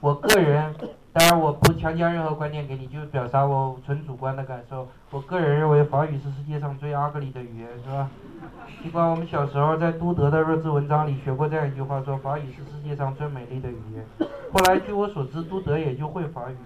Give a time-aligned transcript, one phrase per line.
[0.00, 0.74] 我个人，
[1.12, 4.88] 当然我不强加任何观念给你，就是表达我纯主观的感受。
[5.10, 8.08] 我个人认为法语是世界上最 ugly 的语言，是吧？
[8.82, 14.28] 尽管我们小时候在都德的弱智文章里学过这样一句话，说法语是世界上最美丽的语言。
[14.50, 16.56] 后来据我所知，都德也就会法语。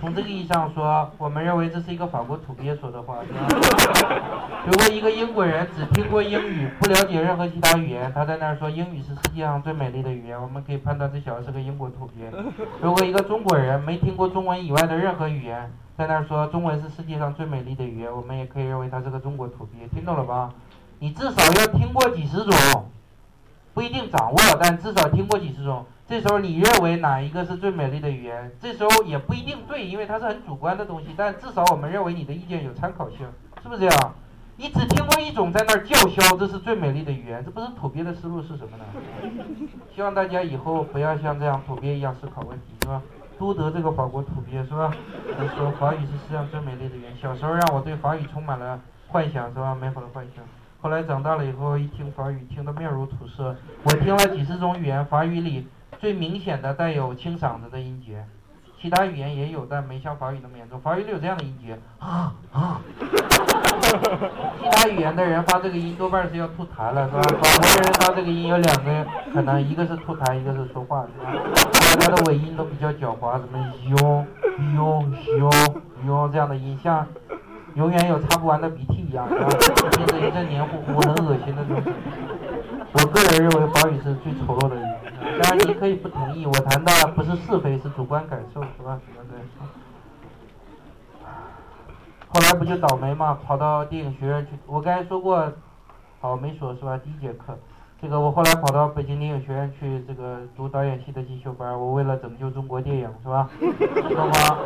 [0.00, 3.18] 从这个意义上说，我们认为这是一个法国土鳖说的话。
[4.66, 12.32] 如果一个英国人只听过英语，不了解任何其他语言，他在那儿说英语是世界上最美丽的语言，我们可以判断这小子是个英国土鳖。
[12.80, 19.86] 如果一个中国人没听过中文以外的任何语言，在那儿说中文是世界上最美丽的语言，我们也可以认为他是个中国土鳖。
[19.94, 20.50] 听懂了吧？
[20.98, 22.99] 你至少要听过几十种，不
[23.90, 25.84] 一定掌握，但至少听过几十种。
[26.08, 28.52] 这时候你认为哪一个是最美丽的语言？
[28.60, 31.08] 这时候也不一定对，因为它是很主观的东西。
[31.16, 33.18] 但至少我们认为你的意见有参考性，
[33.60, 34.14] 是不是这样？
[34.56, 38.84] 你只听过一种，在那儿叫嚣这是最美丽的语言，这不是土鳖的思路是什么呢？
[39.92, 43.02] 希望大家以后不要像这样土鳖一样思考问题，是吧？
[43.40, 44.92] 都德这个法国土鳖是吧？
[45.56, 48.78] 说法语是世界上最美丽的语言，小时候让我对法语充满了
[49.08, 49.74] 幻想，是吧？
[49.74, 50.44] 美好的幻想。
[50.80, 53.54] 后来长大了以后，一听法语，听得面如土色。
[53.84, 55.66] 我听了几十种语言，法语里。
[55.98, 58.24] 最明显的带有清嗓子的音节，
[58.80, 60.80] 其他语言也有，但没像法语那么严重。
[60.80, 62.80] 法语里有这样的音节，啊啊。
[64.62, 67.20] 其他语言的人发这个音多半是要吐痰了，是吧？
[67.42, 71.30] 法国人发这个音有两个可能，一个是吐痰，一个是说话，是吧？
[72.00, 74.24] 他的尾音都比较狡猾，什么哟
[74.76, 75.04] 哟
[75.38, 75.50] 哟
[76.06, 77.06] 哟这样的音，像
[77.74, 79.48] 永远有擦不完的鼻涕一样，是吧？
[79.92, 81.90] 听着一阵黏糊糊、很恶心的东西。
[82.92, 85.00] 我个人认为法语是最丑陋的语言。
[85.40, 88.98] 当然你可以不同意，我谈的不是是非，是主观感受，是吧？
[89.28, 89.38] 对。
[92.32, 94.52] 后来不就倒霉嘛，跑到电影学院去。
[94.66, 95.52] 我刚才说过，
[96.20, 96.98] 好没说是吧？
[96.98, 97.58] 第一节课，
[98.00, 103.48] 这个我后来跑到北京电影学院去这个读导演系的进修班，我为了拯救中国电影，是吧？
[103.58, 104.58] 新东方，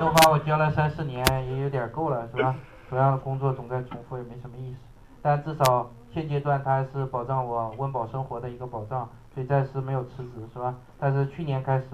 [0.00, 2.56] 新东方我教了三四年，也有点够了，是吧？
[2.88, 4.78] 同样的工作总在重复，也没什么意思。
[5.20, 9.06] 但至少现阶段，它还是保障我温饱生活的一个保障。
[9.34, 10.74] 所以暂时没有辞职，是吧？
[10.98, 11.84] 但是去年开始，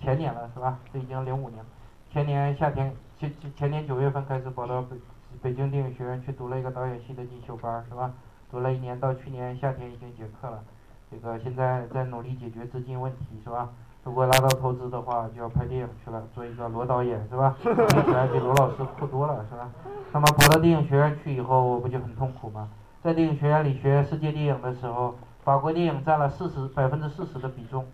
[0.00, 0.80] 前年了，是吧？
[0.92, 1.64] 这已经零五年，
[2.10, 4.96] 前年夏天，前前年九月份开始跑到北
[5.40, 8.12] 北京电影学院去读了一个导演系的进修班，是吧？
[8.50, 10.60] 读了一年，到去年夏天已经结课了。
[11.08, 13.68] 这个现在在努力解决资金问题，是吧？
[14.04, 17.56] 如果拿到投资的话，就要拍电影去了，做一个罗导演，是吧？
[17.62, 19.68] 听起来比罗老师酷多了，是吧？
[20.12, 22.68] 那么跑到电影学院去以后，我不就很痛苦吗？
[23.02, 25.14] 在电影学院里学世界电影的时候。
[25.42, 27.86] 法国电影占了四十百分之四十的比重，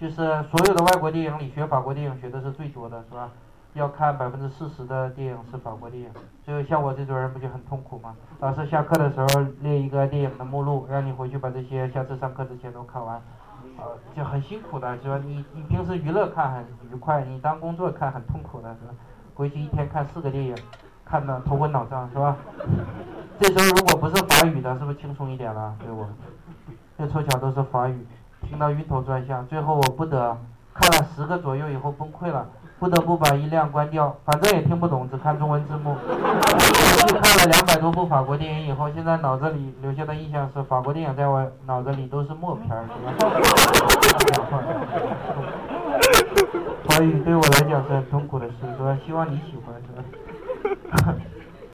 [0.00, 3.28] 就是所有的外国电影里学法国电影学的是最多的，是吧？
[3.74, 6.10] 要看百分之四十的电影是法国电影，
[6.46, 8.14] 所以像我这种人不就很痛苦吗？
[8.38, 9.26] 老师下课的时候
[9.60, 13.20] 列一个电影的目录，让你回去把这些下次上课之前都看完，
[13.78, 13.84] 呃，
[14.14, 15.20] 就很辛苦的，是吧？
[15.24, 18.94] 你你平时娱乐看很愉快，你当工作看很痛苦的，是吧？
[19.34, 20.54] 回去一天看四个电影，
[21.04, 22.36] 看的头昏脑胀，是吧？
[23.38, 25.76] 这时候如果不是法语的，是不是轻松一点了？
[25.78, 26.08] 对我？
[26.98, 28.04] 这凑巧都是法语，
[28.42, 30.36] 听到晕头转向，最后我不得
[30.80, 32.46] 看了十个左右以后崩溃了，
[32.78, 35.94] 不得不把音量关掉，反正也听不懂，只看中文字幕。
[35.94, 42.84] 我 去看了两百多部法国电影以后，现在脑子里留下的印象是法国电影在我脑子里都是默片儿，
[46.86, 48.96] 法 语对我来讲是很痛苦的事，是吧？
[49.04, 49.92] 希望你喜欢，是
[51.02, 51.14] 吧？